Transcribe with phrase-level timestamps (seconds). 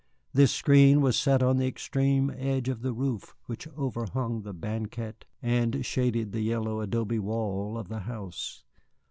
[0.33, 5.25] This screen was set on the extreme edge of the roof which overhung the banquette
[5.43, 8.63] and shaded the yellow adobe wall of the house.